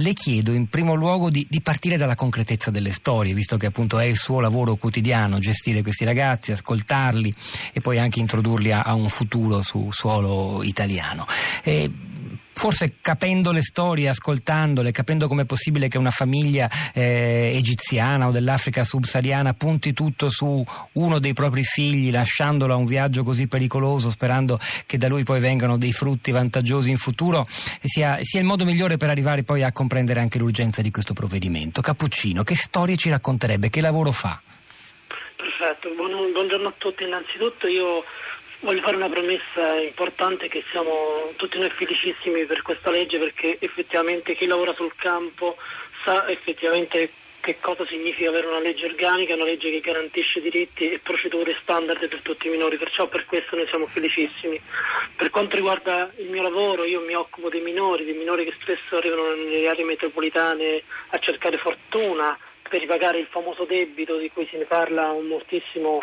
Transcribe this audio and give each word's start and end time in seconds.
Le 0.00 0.14
chiedo 0.14 0.52
in 0.52 0.66
primo 0.66 0.94
luogo 0.94 1.28
di, 1.28 1.46
di, 1.48 1.60
partire 1.60 1.98
dalla 1.98 2.14
concretezza 2.14 2.70
delle 2.70 2.90
storie, 2.90 3.34
visto 3.34 3.58
che 3.58 3.66
appunto 3.66 3.98
è 3.98 4.06
il 4.06 4.16
suo 4.16 4.40
lavoro 4.40 4.76
quotidiano 4.76 5.38
gestire 5.38 5.82
questi 5.82 6.06
ragazzi, 6.06 6.52
ascoltarli 6.52 7.34
e 7.74 7.82
poi 7.82 7.98
anche 7.98 8.18
introdurli 8.18 8.72
a, 8.72 8.80
a 8.80 8.94
un 8.94 9.10
futuro 9.10 9.60
su 9.60 9.88
suolo 9.90 10.62
italiano. 10.62 11.26
E 11.62 11.90
forse 12.52 12.94
capendo 13.00 13.52
le 13.52 13.62
storie, 13.62 14.08
ascoltandole, 14.08 14.90
capendo 14.90 15.28
com'è 15.28 15.44
possibile 15.44 15.88
che 15.88 15.98
una 15.98 16.10
famiglia 16.10 16.68
eh, 16.92 17.52
egiziana 17.54 18.28
o 18.28 18.30
dell'Africa 18.30 18.84
subsahariana 18.84 19.54
punti 19.54 19.92
tutto 19.92 20.28
su 20.28 20.64
uno 20.92 21.18
dei 21.18 21.32
propri 21.32 21.62
figli, 21.64 22.10
lasciandolo 22.10 22.74
a 22.74 22.76
un 22.76 22.86
viaggio 22.86 23.24
così 23.24 23.46
pericoloso, 23.46 24.10
sperando 24.10 24.58
che 24.86 24.98
da 24.98 25.08
lui 25.08 25.24
poi 25.24 25.40
vengano 25.40 25.76
dei 25.76 25.92
frutti 25.92 26.30
vantaggiosi 26.30 26.90
in 26.90 26.98
futuro, 26.98 27.46
sia, 27.48 28.18
sia 28.22 28.40
il 28.40 28.46
modo 28.46 28.64
migliore 28.64 28.96
per 28.96 29.08
arrivare 29.10 29.42
poi 29.42 29.62
a 29.62 29.72
comprendere 29.72 30.20
anche 30.20 30.38
l'urgenza 30.38 30.82
di 30.82 30.90
questo 30.90 31.14
provvedimento. 31.14 31.80
Cappuccino, 31.80 32.42
che 32.42 32.54
storie 32.54 32.96
ci 32.96 33.08
racconterebbe? 33.10 33.70
Che 33.70 33.80
lavoro 33.80 34.12
fa? 34.12 34.40
Perfetto, 35.36 35.88
buongiorno 35.96 36.68
a 36.68 36.74
tutti. 36.76 37.04
Innanzitutto 37.04 37.66
io 37.66 38.04
Voglio 38.62 38.82
fare 38.82 38.96
una 38.96 39.08
promessa 39.08 39.80
importante 39.80 40.48
che 40.48 40.62
siamo 40.70 41.32
tutti 41.36 41.58
noi 41.58 41.70
felicissimi 41.70 42.44
per 42.44 42.60
questa 42.60 42.90
legge 42.90 43.18
perché 43.18 43.56
effettivamente 43.58 44.34
chi 44.34 44.46
lavora 44.46 44.74
sul 44.74 44.94
campo 44.96 45.56
sa 46.04 46.28
effettivamente 46.28 47.10
che 47.40 47.56
cosa 47.58 47.86
significa 47.86 48.28
avere 48.28 48.48
una 48.48 48.60
legge 48.60 48.84
organica, 48.84 49.32
una 49.32 49.44
legge 49.44 49.70
che 49.70 49.80
garantisce 49.80 50.42
diritti 50.42 50.90
e 50.90 51.00
procedure 51.02 51.56
standard 51.62 52.06
per 52.06 52.20
tutti 52.20 52.48
i 52.48 52.50
minori, 52.50 52.76
perciò 52.76 53.08
per 53.08 53.24
questo 53.24 53.56
noi 53.56 53.66
siamo 53.66 53.86
felicissimi. 53.86 54.60
Per 55.16 55.30
quanto 55.30 55.56
riguarda 55.56 56.12
il 56.16 56.28
mio 56.28 56.42
lavoro, 56.42 56.84
io 56.84 57.00
mi 57.00 57.14
occupo 57.14 57.48
dei 57.48 57.62
minori, 57.62 58.04
dei 58.04 58.12
minori 58.12 58.44
che 58.44 58.54
spesso 58.60 58.98
arrivano 58.98 59.32
nelle 59.32 59.68
aree 59.68 59.86
metropolitane 59.86 60.82
a 61.08 61.18
cercare 61.18 61.56
fortuna 61.56 62.38
per 62.68 62.80
ripagare 62.80 63.20
il 63.20 63.26
famoso 63.30 63.64
debito 63.64 64.18
di 64.18 64.30
cui 64.30 64.46
se 64.50 64.58
ne 64.58 64.64
parla 64.64 65.12
un 65.12 65.28
moltissimo 65.28 65.98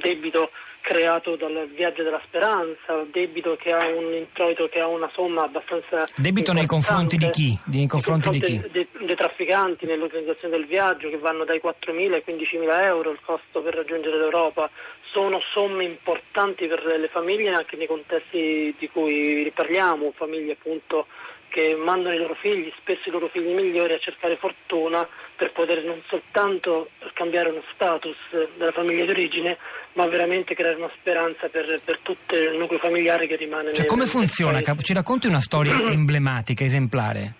debito 0.00 0.50
creato 0.88 1.36
dal 1.36 1.68
viaggio 1.74 2.02
della 2.02 2.20
speranza, 2.24 3.04
debito 3.12 3.56
che 3.56 3.72
ha 3.72 3.86
un 3.86 4.14
introito 4.14 4.70
che 4.70 4.80
ha 4.80 4.88
una 4.88 5.10
somma 5.12 5.42
abbastanza 5.44 6.08
debito 6.16 6.54
nei 6.54 6.64
confronti 6.64 7.18
di 7.18 7.28
chi? 7.28 7.58
Nei 7.66 7.86
confronti, 7.86 8.30
nei 8.30 8.40
confronti 8.40 8.40
di 8.40 8.40
chi? 8.40 8.70
Dei, 8.96 9.06
dei 9.06 9.14
trafficanti 9.14 9.84
nell'organizzazione 9.84 10.56
del 10.56 10.66
viaggio 10.66 11.10
che 11.10 11.18
vanno 11.18 11.44
dai 11.44 11.60
4.000 11.62 12.14
ai 12.14 12.24
15.000 12.26 12.84
euro 12.84 13.10
il 13.10 13.18
costo 13.22 13.60
per 13.60 13.74
raggiungere 13.74 14.16
l'Europa 14.16 14.70
sono 15.12 15.40
somme 15.52 15.84
importanti 15.84 16.66
per 16.66 16.82
le 16.84 17.08
famiglie 17.08 17.50
anche 17.50 17.76
nei 17.76 17.86
contesti 17.86 18.74
di 18.78 18.88
cui 18.88 19.52
parliamo, 19.54 20.12
famiglie 20.16 20.52
appunto 20.52 21.06
che 21.48 21.74
mandano 21.74 22.14
i 22.14 22.18
loro 22.18 22.34
figli, 22.34 22.72
spesso 22.78 23.08
i 23.08 23.12
loro 23.12 23.28
figli 23.28 23.52
migliori, 23.52 23.92
a 23.92 23.98
cercare 23.98 24.36
fortuna 24.36 25.06
per 25.38 25.52
poter 25.52 25.84
non 25.84 26.02
soltanto 26.08 26.90
cambiare 27.14 27.50
uno 27.50 27.62
status 27.72 28.16
della 28.56 28.72
famiglia 28.72 29.04
d'origine, 29.04 29.56
ma 29.92 30.04
veramente 30.08 30.54
creare 30.54 30.76
una 30.76 30.90
speranza 30.98 31.48
per, 31.48 31.80
per 31.84 32.00
tutto 32.02 32.34
il 32.34 32.58
nucleo 32.58 32.80
familiare 32.80 33.28
che 33.28 33.36
rimane. 33.36 33.72
Cioè, 33.72 33.86
come 33.86 34.06
funziona? 34.06 34.60
Ci 34.60 34.92
racconti 34.92 35.28
una 35.28 35.40
storia 35.40 35.78
emblematica, 35.88 36.64
esemplare? 36.64 37.34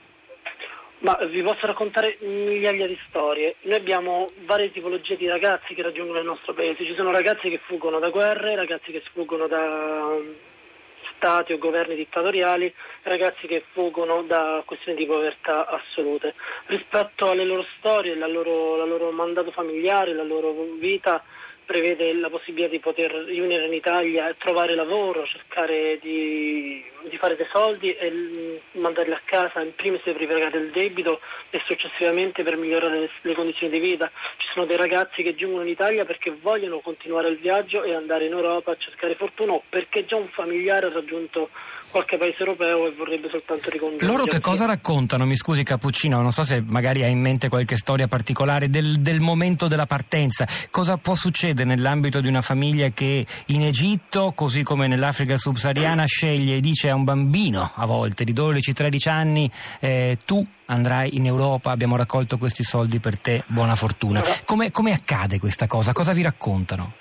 Ma 1.00 1.18
vi 1.28 1.42
posso 1.42 1.66
raccontare 1.66 2.18
migliaia 2.20 2.86
di 2.86 2.98
storie. 3.08 3.56
Noi 3.62 3.76
abbiamo 3.76 4.26
varie 4.46 4.70
tipologie 4.70 5.16
di 5.16 5.26
ragazzi 5.26 5.74
che 5.74 5.82
raggiungono 5.82 6.20
il 6.20 6.24
nostro 6.24 6.54
paese. 6.54 6.84
Ci 6.84 6.94
sono 6.94 7.10
ragazzi 7.10 7.50
che 7.50 7.60
fuggono 7.66 7.98
da 7.98 8.10
guerre, 8.10 8.54
ragazzi 8.54 8.92
che 8.92 9.02
sfuggono 9.06 9.48
da 9.48 10.16
stati 11.18 11.52
o 11.52 11.58
governi 11.58 11.96
dittatoriali, 11.96 12.72
ragazzi 13.02 13.46
che 13.46 13.64
fuggono 13.72 14.22
da 14.22 14.62
questioni 14.64 14.96
di 14.96 15.04
povertà 15.04 15.66
assolute. 15.66 16.34
Rispetto 16.66 17.28
alle 17.28 17.44
loro 17.44 17.66
storie, 17.76 18.20
al 18.20 18.32
loro, 18.32 18.84
loro 18.86 19.10
mandato 19.10 19.50
familiare, 19.50 20.14
la 20.14 20.22
loro 20.22 20.54
vita, 20.78 21.22
prevede 21.68 22.14
la 22.14 22.30
possibilità 22.30 22.70
di 22.70 22.78
poter 22.78 23.12
riunire 23.26 23.66
in 23.66 23.74
Italia, 23.74 24.34
trovare 24.38 24.74
lavoro, 24.74 25.26
cercare 25.26 25.98
di, 26.00 26.82
di 27.10 27.16
fare 27.18 27.36
dei 27.36 27.46
soldi 27.52 27.92
e 27.92 28.62
mandarli 28.72 29.12
a 29.12 29.20
casa, 29.22 29.60
in 29.60 29.74
primis 29.74 30.00
per 30.00 30.16
ripagare 30.16 30.56
il 30.56 30.70
debito 30.70 31.20
e 31.50 31.60
successivamente 31.66 32.42
per 32.42 32.56
migliorare 32.56 33.00
le, 33.00 33.10
le, 33.20 33.34
condizioni 33.34 33.70
di 33.70 33.80
vita. 33.80 34.10
Ci 34.38 34.46
sono 34.54 34.64
dei 34.64 34.78
ragazzi 34.78 35.22
che 35.22 35.34
giungono 35.34 35.64
in 35.64 35.68
Italia 35.68 36.06
perché 36.06 36.34
vogliono 36.40 36.80
continuare 36.80 37.28
il 37.28 37.36
viaggio 37.36 37.82
e 37.82 37.92
andare 37.92 38.24
in 38.24 38.32
Europa 38.32 38.70
a 38.70 38.76
cercare 38.78 39.14
fortuna 39.14 39.52
o 39.52 39.62
perché 39.68 40.06
già 40.06 40.16
un 40.16 40.28
familiare 40.28 40.86
ha 40.86 40.90
raggiunto 40.90 41.50
qualche 41.90 42.16
paese 42.16 42.36
europeo 42.40 42.86
e 42.86 42.92
vorrebbe 42.92 43.28
soltanto 43.30 43.70
ricondurre. 43.70 44.06
Loro 44.06 44.24
che 44.24 44.40
cosa 44.40 44.66
raccontano? 44.66 45.24
Mi 45.24 45.36
scusi 45.36 45.62
Cappuccino, 45.62 46.20
non 46.20 46.32
so 46.32 46.44
se 46.44 46.60
magari 46.60 47.02
ha 47.02 47.08
in 47.08 47.20
mente 47.20 47.48
qualche 47.48 47.76
storia 47.76 48.06
particolare 48.06 48.68
del, 48.68 49.00
del, 49.00 49.20
momento 49.20 49.68
della 49.68 49.86
partenza. 49.86 50.46
Cosa 50.70 50.96
può 50.96 51.14
succedere 51.14 51.68
nell'ambito 51.68 52.20
di 52.20 52.28
una 52.28 52.42
famiglia 52.42 52.88
che 52.90 53.24
in 53.46 53.62
Egitto, 53.62 54.32
così 54.34 54.62
come 54.62 54.86
nell'Africa 54.86 55.36
subsahariana, 55.36 56.04
sceglie 56.06 56.56
e 56.56 56.60
dice 56.60 56.90
a 56.90 56.94
un 56.94 57.04
bambino 57.04 57.72
a 57.74 57.86
volte 57.86 58.24
di 58.24 58.32
12-13 58.32 59.08
anni 59.08 59.50
eh, 59.80 60.18
tu 60.24 60.46
andrai 60.68 61.16
in 61.16 61.26
Europa, 61.26 61.70
abbiamo 61.70 61.96
raccolto 61.96 62.38
questi 62.38 62.62
soldi 62.62 63.00
per 63.00 63.18
te, 63.18 63.44
buona 63.46 63.74
fortuna. 63.74 64.22
Come, 64.44 64.70
come 64.70 64.92
accade 64.92 65.38
questa 65.38 65.66
cosa? 65.66 65.92
Cosa 65.92 66.12
vi 66.12 66.22
raccontano? 66.22 66.94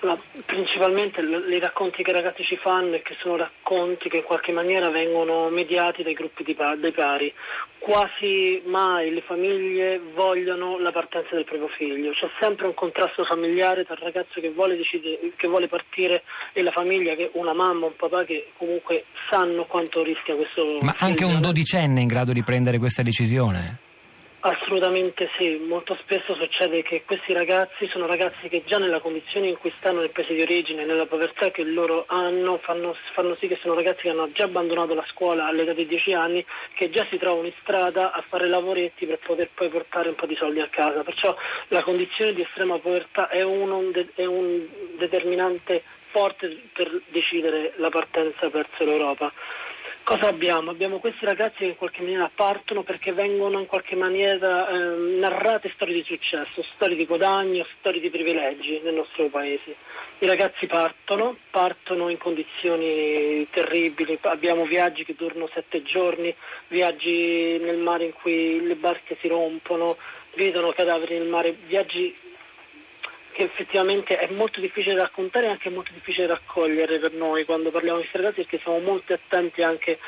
Principalmente 0.78 1.20
i 1.20 1.58
racconti 1.58 2.04
che 2.04 2.10
i 2.10 2.14
ragazzi 2.14 2.44
ci 2.44 2.56
fanno 2.56 2.94
e 2.94 3.02
che 3.02 3.16
sono 3.20 3.34
racconti 3.34 4.08
che 4.08 4.18
in 4.18 4.22
qualche 4.22 4.52
maniera 4.52 4.90
vengono 4.90 5.48
mediati 5.48 6.04
dai 6.04 6.14
gruppi 6.14 6.54
pa- 6.54 6.76
dei 6.76 6.92
pari. 6.92 7.34
Quasi 7.78 8.62
mai 8.66 9.12
le 9.12 9.22
famiglie 9.22 10.00
vogliono 10.14 10.78
la 10.78 10.92
partenza 10.92 11.34
del 11.34 11.44
proprio 11.44 11.66
figlio, 11.76 12.12
c'è 12.12 12.28
sempre 12.38 12.66
un 12.68 12.74
contrasto 12.74 13.24
familiare 13.24 13.84
tra 13.84 13.94
il 13.94 14.02
ragazzo 14.02 14.40
che 14.40 14.50
vuole, 14.50 14.76
decide, 14.76 15.32
che 15.34 15.48
vuole 15.48 15.66
partire 15.66 16.22
e 16.52 16.62
la 16.62 16.70
famiglia, 16.70 17.16
che 17.16 17.30
una 17.32 17.54
mamma, 17.54 17.86
un 17.86 17.96
papà 17.96 18.22
che 18.24 18.52
comunque 18.56 19.06
sanno 19.28 19.64
quanto 19.64 20.04
rischia 20.04 20.36
questo. 20.36 20.78
Ma 20.80 20.94
anche 20.98 21.24
un 21.24 21.40
dodicenne 21.40 21.98
è 21.98 22.02
in 22.02 22.08
grado 22.08 22.32
di 22.32 22.44
prendere 22.44 22.78
questa 22.78 23.02
decisione? 23.02 23.86
Assolutamente 24.68 25.30
sì, 25.38 25.64
molto 25.66 25.96
spesso 26.02 26.34
succede 26.34 26.82
che 26.82 27.02
questi 27.06 27.32
ragazzi 27.32 27.88
sono 27.88 28.04
ragazzi 28.04 28.50
che 28.50 28.64
già 28.66 28.76
nella 28.76 29.00
condizione 29.00 29.48
in 29.48 29.56
cui 29.56 29.72
stanno 29.78 30.00
nel 30.00 30.10
paese 30.10 30.34
di 30.34 30.42
origine, 30.42 30.84
nella 30.84 31.06
povertà 31.06 31.50
che 31.50 31.62
loro 31.62 32.04
hanno, 32.06 32.58
fanno, 32.58 32.94
fanno, 33.14 33.34
sì 33.34 33.48
che 33.48 33.56
sono 33.62 33.72
ragazzi 33.72 34.02
che 34.02 34.10
hanno 34.10 34.30
già 34.30 34.44
abbandonato 34.44 34.92
la 34.92 35.06
scuola 35.08 35.46
all'età 35.46 35.72
di 35.72 35.86
10 35.86 36.12
anni, 36.12 36.44
che 36.74 36.90
già 36.90 37.06
si 37.08 37.16
trovano 37.16 37.46
in 37.46 37.54
strada 37.62 38.12
a 38.12 38.22
fare 38.28 38.46
lavoretti 38.46 39.06
per 39.06 39.20
poter 39.24 39.48
poi 39.54 39.70
portare 39.70 40.10
un 40.10 40.16
po' 40.16 40.26
di 40.26 40.36
soldi 40.36 40.60
a 40.60 40.68
casa. 40.68 41.02
Perciò 41.02 41.34
la 41.68 41.82
condizione 41.82 42.34
di 42.34 42.42
estrema 42.42 42.78
povertà 42.78 43.30
è, 43.30 43.40
uno, 43.40 43.90
è 44.16 44.24
un 44.26 44.66
determinante 44.98 45.82
forte 46.10 46.64
per 46.74 47.00
decidere 47.08 47.72
la 47.76 47.88
partenza 47.88 48.50
verso 48.50 48.84
l'Europa. 48.84 49.32
Cosa 50.08 50.28
abbiamo? 50.28 50.70
Abbiamo 50.70 51.00
questi 51.00 51.26
ragazzi 51.26 51.58
che 51.58 51.64
in 51.66 51.76
qualche 51.76 52.00
maniera 52.00 52.30
partono 52.34 52.82
perché 52.82 53.12
vengono 53.12 53.60
in 53.60 53.66
qualche 53.66 53.94
maniera 53.94 54.66
eh, 54.66 55.18
narrate 55.18 55.70
storie 55.74 55.92
di 55.92 56.02
successo, 56.02 56.62
storie 56.62 56.96
di 56.96 57.04
guadagno, 57.04 57.66
storie 57.78 58.00
di 58.00 58.08
privilegi 58.08 58.80
nel 58.82 58.94
nostro 58.94 59.26
paese. 59.26 59.76
I 60.20 60.26
ragazzi 60.26 60.66
partono, 60.66 61.36
partono 61.50 62.08
in 62.08 62.16
condizioni 62.16 63.46
terribili, 63.50 64.18
abbiamo 64.22 64.64
viaggi 64.64 65.04
che 65.04 65.14
durano 65.14 65.46
sette 65.52 65.82
giorni, 65.82 66.34
viaggi 66.68 67.58
nel 67.60 67.76
mare 67.76 68.06
in 68.06 68.14
cui 68.14 68.66
le 68.66 68.76
barche 68.76 69.18
si 69.20 69.28
rompono, 69.28 69.98
vedono 70.36 70.72
cadaveri 70.72 71.18
nel 71.18 71.28
mare, 71.28 71.54
viaggi 71.66 72.16
che 73.38 73.44
effettivamente 73.44 74.18
è 74.18 74.28
molto 74.32 74.58
difficile 74.58 74.96
raccontare 74.96 75.46
e 75.46 75.50
anche 75.50 75.70
molto 75.70 75.92
difficile 75.92 76.26
raccogliere 76.26 76.98
per 76.98 77.12
noi 77.12 77.44
quando 77.44 77.70
parliamo 77.70 78.00
di 78.00 78.08
ragazzi 78.10 78.42
perché 78.42 78.58
siamo 78.58 78.80
molto 78.80 79.12
attenti 79.12 79.62
anche 79.62 80.00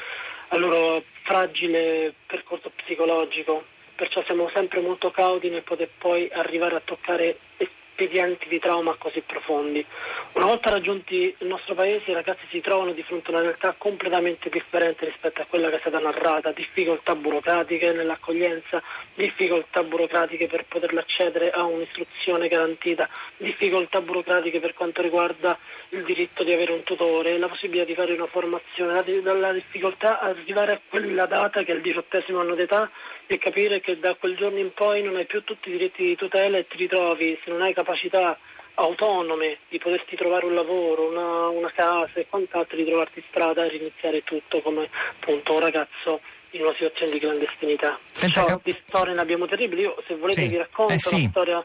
al 0.49 0.59
loro 0.59 1.05
fragile 1.23 2.13
percorso 2.27 2.73
psicologico, 2.75 3.63
perciò 3.95 4.25
siamo 4.25 4.51
sempre 4.53 4.81
molto 4.81 5.13
cauti 5.13 5.49
nel 5.49 5.63
poter 5.63 5.91
poi 5.97 6.29
arrivare 6.33 6.75
a 6.75 6.83
toccare 6.85 7.39
espedienti 7.57 8.49
di 8.49 8.59
trauma 8.59 8.97
così 8.99 9.21
profondi. 9.21 9.87
Una 10.33 10.47
volta 10.47 10.71
raggiunti 10.71 11.35
il 11.37 11.47
nostro 11.49 11.75
paese 11.75 12.13
i 12.13 12.15
ragazzi 12.15 12.47
si 12.51 12.61
trovano 12.61 12.93
di 12.93 13.03
fronte 13.03 13.31
a 13.31 13.35
una 13.35 13.43
realtà 13.43 13.75
completamente 13.77 14.49
differente 14.49 15.05
rispetto 15.05 15.43
a 15.43 15.47
quella 15.49 15.69
che 15.71 15.77
è 15.77 15.81
stata 15.81 15.99
narrata, 15.99 16.53
difficoltà 16.53 17.17
burocratiche 17.17 17.91
nell'accoglienza, 17.91 18.81
difficoltà 19.17 19.83
burocratiche 19.83 20.47
per 20.47 20.67
poter 20.67 20.97
accedere 20.97 21.51
a 21.51 21.65
un'istruzione 21.65 22.47
garantita, 22.47 23.09
difficoltà 23.39 24.01
burocratiche 24.01 24.61
per 24.61 24.73
quanto 24.75 25.03
riguarda 25.03 25.59
il 25.89 26.05
diritto 26.05 26.45
di 26.45 26.53
avere 26.53 26.73
un 26.73 26.85
tutore, 26.85 27.37
la 27.37 27.49
possibilità 27.49 27.87
di 27.87 27.95
fare 27.95 28.13
una 28.13 28.27
formazione, 28.27 29.03
la, 29.23 29.53
difficoltà 29.53 30.21
ad 30.21 30.37
arrivare 30.39 30.73
a 30.75 30.81
quella 30.89 31.27
data 31.27 31.65
che 31.65 31.73
è 31.73 31.75
il 31.75 31.83
diciottesimo 31.83 32.39
anno 32.39 32.55
d'età 32.55 32.89
e 33.27 33.37
capire 33.39 33.81
che 33.81 33.99
da 33.99 34.15
quel 34.15 34.37
giorno 34.37 34.59
in 34.59 34.73
poi 34.73 35.03
non 35.03 35.17
hai 35.17 35.27
più 35.27 35.43
tutti 35.43 35.71
i 35.71 35.73
diritti 35.73 36.05
di 36.05 36.15
tutela 36.15 36.57
e 36.57 36.69
ti 36.69 36.77
ritrovi, 36.77 37.37
se 37.43 37.51
non 37.51 37.63
hai 37.63 37.75
capacità 37.75 38.39
autonome 38.81 39.59
di 39.69 39.79
poterti 39.79 40.17
trovare 40.17 40.47
un 40.47 40.55
lavoro, 40.55 41.09
una, 41.09 41.49
una 41.49 41.71
casa 41.73 42.13
e 42.15 42.27
quant'altro, 42.29 42.77
di 42.77 42.85
trovarti 42.85 43.19
in 43.19 43.25
strada 43.29 43.65
e 43.65 43.69
riniziare 43.69 44.23
tutto 44.25 44.61
come 44.61 44.89
appunto 45.21 45.53
un 45.55 45.61
ragazzo 45.61 46.21
in 46.53 46.63
una 46.63 46.73
situazione 46.73 47.13
di 47.13 47.19
clandestinità. 47.21 47.99
Senta, 48.11 48.45
Ciò, 48.47 48.61
di 48.63 48.77
storie 48.87 49.15
ne 49.15 49.21
abbiamo 49.21 49.47
terribili. 49.47 49.83
Io, 49.83 49.97
se 50.07 50.15
volete, 50.17 50.43
Sì. 50.43 50.49
vi 50.49 50.57
racconto 50.57 50.93
Eh, 50.95 50.99
sì. 50.99 51.23
la 51.23 51.29
storia. 51.29 51.65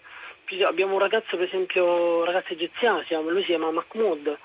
Abbiamo 0.67 0.93
un 0.93 0.99
ragazzo, 0.99 1.37
per 1.37 1.47
esempio, 1.47 2.17
un 2.19 2.23
ragazzo 2.25 2.53
egiziano, 2.53 3.01
lui 3.29 3.41
si 3.41 3.47
chiama 3.47 3.71
Mahmoud. 3.71 4.37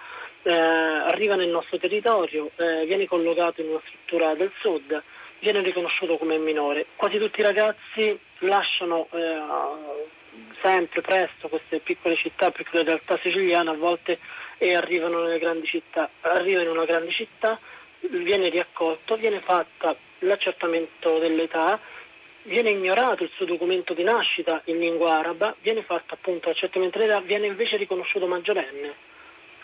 eh, 0.42 0.50
arriva 0.54 1.34
nel 1.34 1.48
nostro 1.50 1.76
territorio, 1.76 2.50
eh, 2.56 2.86
viene 2.86 3.04
collocato 3.06 3.60
in 3.60 3.68
una 3.68 3.80
struttura 3.84 4.34
del 4.34 4.50
sud, 4.60 5.02
viene 5.40 5.60
riconosciuto 5.60 6.16
come 6.16 6.38
minore. 6.38 6.86
Quasi 6.96 7.18
tutti 7.18 7.40
i 7.40 7.42
ragazzi 7.42 8.18
lasciano 8.38 9.08
eh, 9.12 9.38
sempre 10.62 11.00
presto 11.00 11.48
queste 11.48 11.80
piccole 11.80 12.16
città, 12.16 12.50
piccole 12.50 12.84
realtà 12.84 13.18
siciliane 13.22 13.70
a 13.70 13.74
volte 13.74 14.18
e 14.58 14.74
arrivano 14.74 15.22
nelle 15.22 15.38
grandi 15.38 15.66
città. 15.66 16.10
Arriva 16.20 16.62
in 16.62 16.68
una 16.68 16.84
grande 16.84 17.10
città, 17.12 17.58
viene 18.00 18.48
riaccolto, 18.48 19.16
viene 19.16 19.40
fatta 19.40 19.96
l'accertamento 20.20 21.18
dell'età, 21.18 21.80
viene 22.44 22.70
ignorato 22.70 23.22
il 23.22 23.30
suo 23.34 23.46
documento 23.46 23.94
di 23.94 24.02
nascita 24.02 24.62
in 24.66 24.78
lingua 24.78 25.18
araba, 25.18 25.54
viene 25.60 25.82
fatto 25.82 26.14
appunto 26.14 26.48
l'accertamento 26.48 26.98
dell'età, 26.98 27.20
viene 27.20 27.46
invece 27.46 27.76
riconosciuto 27.76 28.26
maggiorenne. 28.26 29.09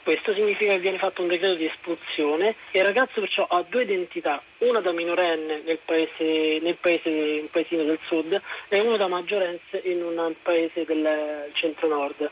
Questo 0.06 0.34
significa 0.34 0.70
che 0.70 0.78
viene 0.78 0.98
fatto 0.98 1.22
un 1.22 1.26
decreto 1.26 1.56
di 1.56 1.64
espulsione 1.64 2.54
e 2.70 2.78
il 2.78 2.84
ragazzo 2.84 3.18
perciò 3.18 3.44
ha 3.44 3.64
due 3.68 3.82
identità, 3.82 4.40
una 4.58 4.78
da 4.78 4.92
minorenne 4.92 5.62
nel 5.64 5.80
paese, 5.84 6.60
nel 6.62 6.76
paese, 6.76 7.40
un 7.42 7.50
paesino 7.50 7.82
del 7.82 7.98
sud 8.06 8.40
e 8.68 8.80
una 8.82 8.98
da 8.98 9.08
maggiorense 9.08 9.80
in 9.82 10.04
un 10.04 10.32
paese 10.42 10.84
del 10.84 11.50
centro-nord. 11.54 12.30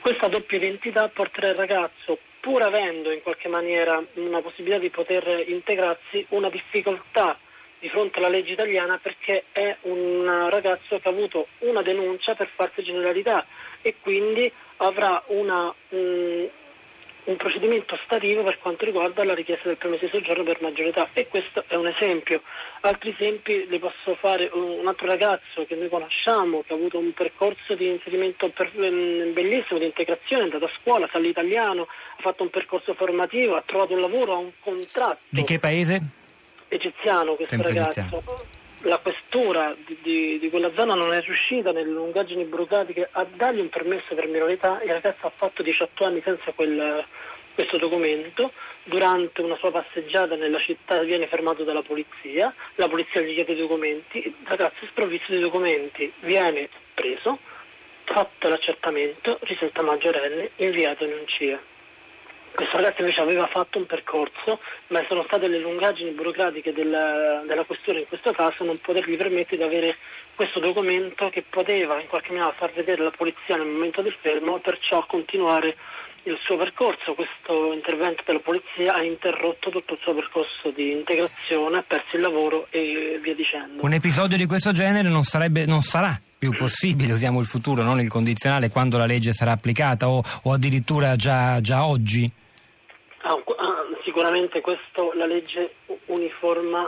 Questa 0.00 0.28
doppia 0.28 0.58
identità 0.58 1.08
porterà 1.08 1.48
il 1.48 1.56
ragazzo, 1.56 2.20
pur 2.38 2.62
avendo 2.62 3.10
in 3.10 3.20
qualche 3.22 3.48
maniera 3.48 4.00
una 4.14 4.40
possibilità 4.40 4.78
di 4.78 4.90
poter 4.90 5.42
integrarsi, 5.48 6.24
una 6.28 6.50
difficoltà 6.50 7.36
di 7.80 7.88
fronte 7.88 8.20
alla 8.20 8.28
legge 8.28 8.52
italiana 8.52 8.96
perché 9.02 9.46
è 9.50 9.76
un 9.82 10.48
ragazzo 10.50 11.00
che 11.00 11.08
ha 11.08 11.10
avuto 11.10 11.48
una 11.58 11.82
denuncia 11.82 12.36
per 12.36 12.48
false 12.54 12.80
generalità 12.82 13.44
e 13.82 13.96
quindi 14.00 14.52
avrà 14.76 15.20
una, 15.26 15.74
mm, 15.92 16.44
un 17.28 17.36
procedimento 17.36 17.98
stativo 18.04 18.42
per 18.42 18.58
quanto 18.58 18.86
riguarda 18.86 19.22
la 19.22 19.34
richiesta 19.34 19.68
del 19.68 19.76
permesso 19.76 20.06
di 20.06 20.10
soggiorno 20.10 20.44
per 20.44 20.62
maggiore 20.62 20.88
età 20.88 21.08
e 21.12 21.28
questo 21.28 21.62
è 21.66 21.74
un 21.74 21.86
esempio. 21.86 22.40
Altri 22.80 23.10
esempi 23.10 23.66
li 23.68 23.78
posso 23.78 24.14
fare 24.14 24.48
un 24.50 24.86
altro 24.86 25.06
ragazzo 25.06 25.66
che 25.66 25.74
noi 25.74 25.90
conosciamo 25.90 26.62
che 26.66 26.72
ha 26.72 26.76
avuto 26.76 26.98
un 26.98 27.12
percorso 27.12 27.74
di 27.74 27.86
inserimento 27.86 28.48
per- 28.48 28.72
mm, 28.74 29.34
bellissimo, 29.34 29.78
di 29.78 29.84
integrazione, 29.84 30.42
è 30.42 30.44
andato 30.46 30.64
a 30.64 30.70
scuola, 30.80 31.06
sa 31.12 31.18
l'italiano, 31.18 31.82
ha 31.82 32.20
fatto 32.22 32.42
un 32.44 32.50
percorso 32.50 32.94
formativo, 32.94 33.56
ha 33.56 33.62
trovato 33.64 33.92
un 33.92 34.00
lavoro, 34.00 34.32
ha 34.32 34.38
un 34.38 34.52
contratto 34.60 35.20
Di 35.28 35.42
che 35.42 35.58
paese? 35.58 36.00
egiziano 36.68 37.34
questo 37.34 37.54
Sempre 37.56 37.74
ragazzo. 37.74 38.00
egiziano. 38.00 38.56
La 38.82 38.98
questura 38.98 39.74
di, 39.84 39.98
di- 40.02 40.38
di 40.38 40.50
quella 40.50 40.70
zona 40.72 40.94
non 40.94 41.12
è 41.12 41.20
riuscita 41.20 41.72
nelle 41.72 41.90
lungaggini 41.90 42.44
burocratiche 42.44 43.08
a 43.10 43.26
dargli 43.34 43.58
un 43.58 43.68
permesso 43.68 44.14
per 44.14 44.28
minorità. 44.28 44.80
Il 44.82 44.92
ragazzo 44.92 45.26
ha 45.26 45.30
fatto 45.30 45.62
18 45.62 46.04
anni 46.04 46.20
senza 46.24 46.52
quel- 46.52 47.04
questo 47.54 47.76
documento. 47.76 48.52
Durante 48.84 49.42
una 49.42 49.56
sua 49.56 49.72
passeggiata 49.72 50.36
nella 50.36 50.60
città 50.60 51.02
viene 51.02 51.26
fermato 51.26 51.64
dalla 51.64 51.82
polizia, 51.82 52.54
la 52.76 52.88
polizia 52.88 53.20
gli 53.20 53.34
chiede 53.34 53.52
i 53.52 53.56
documenti, 53.56 54.18
il 54.18 54.34
ragazzo 54.44 54.84
è 54.84 54.86
sprovvisto 54.88 55.32
di 55.32 55.40
documenti, 55.40 56.10
viene 56.20 56.68
preso, 56.94 57.38
fatto 58.04 58.48
l'accertamento, 58.48 59.38
risulta 59.42 59.82
maggiorenne, 59.82 60.52
inviato 60.56 61.04
in 61.04 61.12
un 61.12 61.26
CIE. 61.26 61.58
Questo 62.54 62.76
ragazzo 62.76 63.00
invece 63.02 63.20
aveva 63.20 63.46
fatto 63.46 63.78
un 63.78 63.86
percorso, 63.86 64.60
ma 64.88 65.04
sono 65.06 65.22
state 65.24 65.46
le 65.46 65.58
lungaggini 65.58 66.10
burocratiche 66.10 66.72
della, 66.72 67.42
della 67.46 67.64
questura 67.64 67.98
in 67.98 68.08
questo 68.08 68.32
caso 68.32 68.64
non 68.64 68.78
potergli 68.78 69.16
permettere 69.16 69.58
di 69.58 69.62
avere 69.62 69.96
questo 70.34 70.60
documento 70.60 71.30
che 71.30 71.44
poteva 71.48 72.00
in 72.00 72.08
qualche 72.08 72.32
maniera 72.32 72.52
far 72.52 72.72
vedere 72.72 73.02
la 73.02 73.10
polizia 73.10 73.56
nel 73.56 73.66
momento 73.66 74.02
del 74.02 74.16
fermo 74.20 74.56
e 74.56 74.60
perciò 74.60 75.04
continuare 75.06 75.76
il 76.28 76.38
suo 76.44 76.56
percorso. 76.56 77.14
Questo 77.14 77.72
intervento 77.72 78.22
della 78.26 78.40
polizia 78.40 78.94
ha 78.94 79.02
interrotto 79.02 79.70
tutto 79.70 79.94
il 79.94 79.98
suo 80.00 80.14
percorso 80.14 80.70
di 80.70 80.92
integrazione, 80.92 81.78
ha 81.78 81.84
perso 81.86 82.16
il 82.16 82.22
lavoro 82.22 82.66
e 82.70 83.18
via 83.22 83.34
dicendo. 83.34 83.82
Un 83.84 83.92
episodio 83.92 84.36
di 84.36 84.46
questo 84.46 84.72
genere 84.72 85.08
non, 85.08 85.22
sarebbe, 85.22 85.64
non 85.64 85.80
sarà 85.80 86.18
più 86.38 86.52
possibile, 86.52 87.12
usiamo 87.12 87.40
il 87.40 87.46
futuro, 87.46 87.82
non 87.82 88.00
il 88.00 88.08
condizionale, 88.08 88.70
quando 88.70 88.98
la 88.98 89.06
legge 89.06 89.32
sarà 89.32 89.52
applicata 89.52 90.08
o, 90.08 90.22
o 90.44 90.52
addirittura 90.52 91.16
già, 91.16 91.60
già 91.60 91.84
oggi? 91.84 92.30
Ah, 93.22 93.32
ah, 93.32 94.02
sicuramente 94.04 94.60
questo 94.60 95.12
la 95.14 95.26
legge 95.26 95.74
uniforma 96.06 96.86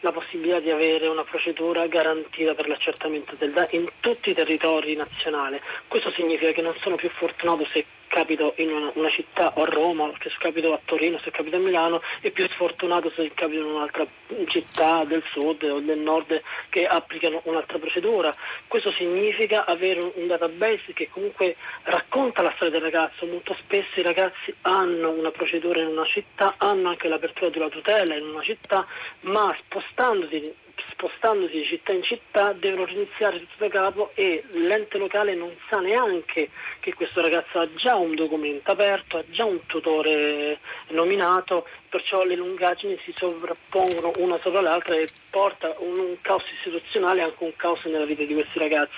la 0.00 0.12
possibilità 0.12 0.60
di 0.60 0.70
avere 0.70 1.06
una 1.08 1.24
procedura 1.24 1.86
garantita 1.86 2.54
per 2.54 2.68
l'accertamento 2.68 3.34
del 3.36 3.52
dato 3.52 3.74
in 3.76 3.88
tutti 4.00 4.30
i 4.30 4.34
territori 4.34 4.94
nazionali. 4.94 5.60
Questo 5.88 6.10
significa 6.12 6.52
che 6.52 6.62
non 6.62 6.74
sono 6.80 6.96
più 6.96 7.08
fortunato 7.10 7.66
se 7.72 7.84
capito 8.08 8.54
in 8.56 8.72
una, 8.72 8.90
una 8.94 9.10
città 9.10 9.52
o 9.56 9.62
a 9.62 9.66
Roma, 9.66 10.10
se 10.22 10.30
capito 10.38 10.72
a 10.72 10.80
Torino, 10.84 11.18
se 11.22 11.30
capito 11.30 11.56
a 11.56 11.58
Milano, 11.58 12.00
e 12.20 12.30
più 12.30 12.48
sfortunato 12.48 13.10
se 13.10 13.30
capito 13.34 13.60
in 13.60 13.66
un'altra 13.66 14.06
città 14.46 15.04
del 15.04 15.22
sud 15.32 15.62
o 15.64 15.80
del 15.80 15.98
nord 15.98 16.40
che 16.68 16.86
applicano 16.86 17.40
un'altra 17.44 17.78
procedura. 17.78 18.32
Questo 18.66 18.92
significa 18.92 19.66
avere 19.66 20.00
un, 20.00 20.12
un 20.14 20.26
database 20.26 20.92
che 20.94 21.08
comunque 21.10 21.56
racconta 21.82 22.42
la 22.42 22.52
storia 22.54 22.72
del 22.72 22.90
ragazzo. 22.90 23.26
Molto 23.26 23.54
spesso 23.60 24.00
i 24.00 24.02
ragazzi 24.02 24.54
hanno 24.62 25.10
una 25.10 25.30
procedura 25.30 25.80
in 25.80 25.88
una 25.88 26.06
città, 26.06 26.54
hanno 26.56 26.88
anche 26.88 27.08
l'apertura 27.08 27.50
della 27.50 27.68
tutela 27.68 28.14
in 28.14 28.24
una 28.24 28.42
città, 28.42 28.86
ma 29.22 29.54
spostandosi 29.90 30.54
spostandosi 30.90 31.52
di 31.56 31.64
città 31.64 31.92
in 31.92 32.02
città 32.02 32.52
devono 32.52 32.84
riniziare 32.84 33.38
tutto 33.40 33.66
da 33.66 33.68
capo 33.68 34.10
e 34.14 34.44
l'ente 34.52 34.98
locale 34.98 35.34
non 35.34 35.54
sa 35.68 35.78
neanche 35.78 36.50
che 36.80 36.94
questo 36.94 37.20
ragazzo 37.20 37.58
ha 37.58 37.68
già 37.74 37.96
un 37.96 38.14
documento 38.14 38.70
aperto, 38.70 39.18
ha 39.18 39.24
già 39.28 39.44
un 39.44 39.64
tutore 39.66 40.58
nominato, 40.88 41.66
perciò 41.88 42.24
le 42.24 42.36
lungaggini 42.36 42.98
si 43.04 43.12
sovrappongono 43.14 44.12
una 44.18 44.38
sopra 44.42 44.60
l'altra 44.60 44.96
e 44.96 45.08
porta 45.30 45.74
un, 45.78 45.98
un 45.98 46.16
caos 46.20 46.44
istituzionale 46.56 47.20
e 47.20 47.24
anche 47.24 47.44
un 47.44 47.56
caos 47.56 47.84
nella 47.84 48.04
vita 48.04 48.24
di 48.24 48.34
questi 48.34 48.58
ragazzi 48.58 48.96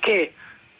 che 0.00 0.32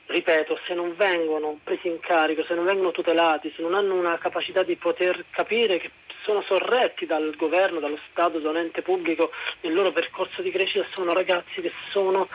ripeto, 0.07 0.59
se 0.67 0.75
non 0.75 0.95
vengono 0.97 1.59
presi 1.63 1.89
in 1.89 1.99
carico, 2.01 2.45
se 2.45 2.55
non 2.55 2.65
vengono 2.65 2.93
tutelati, 2.93 3.53
se 3.57 3.63
non 3.63 3.75
hanno 3.75 3.95
una 3.95 4.17
capacità 4.19 4.63
di 4.63 4.77
poter 4.77 5.25
capire 5.31 5.79
che 5.79 5.91
sono 6.27 6.43
sorretti 6.43 7.07
dal 7.07 7.35
governo, 7.37 7.79
dallo 7.79 8.01
Stato, 8.11 8.41
da 8.41 8.51
un 8.51 8.57
ente 8.57 8.83
pubblico 8.83 9.31
nel 9.61 9.73
loro 9.73 9.93
percorso 9.93 10.43
di 10.43 10.51
crescita, 10.51 10.85
sono 10.93 11.13
ragazzi 11.13 11.61
che 11.61 11.71
sono 11.93 12.29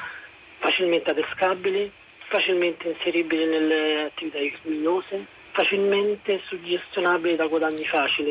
facilmente 0.60 1.10
adescabili, 1.10 1.92
facilmente 2.30 2.88
inseribili 2.88 3.46
nelle 3.46 4.04
attività 4.04 4.38
criminose, 4.62 5.25
facilmente 5.51 6.42
suggestionabili 6.48 7.36
da 7.36 7.48
guadagni 7.48 7.86
facili. 7.86 8.30